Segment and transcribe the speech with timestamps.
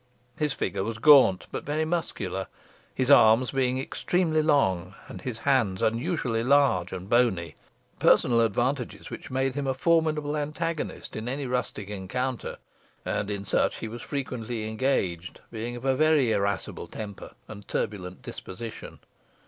[0.35, 2.47] His figure was gaunt but very muscular,
[2.95, 7.53] his arms being extremely long and his hands unusually large and bony
[7.99, 12.57] personal advantages which made him a formidable antagonist in any rustic encounter,
[13.05, 18.23] and in such he was frequently engaged, being of a very irascible temper, and turbulent
[18.23, 18.97] disposition.